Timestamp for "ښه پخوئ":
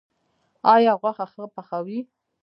1.31-1.99